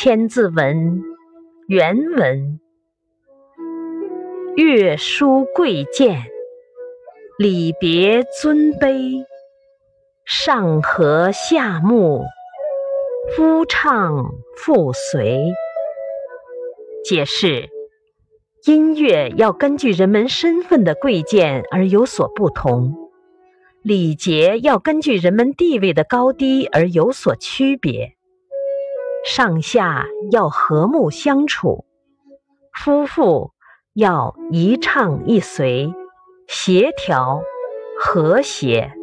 [0.00, 1.00] 千字文》
[1.66, 2.60] 原文：
[4.54, 6.22] 乐书贵贱，
[7.36, 9.24] 礼别尊卑，
[10.24, 12.22] 上和下睦，
[13.34, 15.52] 夫唱妇随。
[17.04, 17.68] 解释：
[18.66, 22.94] 音乐要根据人们身份的贵贱而有所不同，
[23.82, 28.14] 礼节要根据人们地位的高低而有所区别。
[29.24, 31.84] 上下要和睦相处，
[32.72, 33.52] 夫妇
[33.94, 35.92] 要一唱一随，
[36.46, 37.42] 协调
[38.00, 38.97] 和谐。